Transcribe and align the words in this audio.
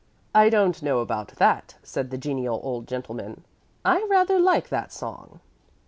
"I 0.33 0.49
don't 0.49 0.81
know 0.81 0.97
about 0.97 1.27
that," 1.35 1.75
said 1.83 2.09
the 2.09 2.17
genial 2.17 2.59
old 2.63 2.87
gentleman. 2.87 3.43
"I 3.85 4.01
rather 4.09 4.39
like 4.39 4.69
that 4.69 4.91
song." 4.91 5.41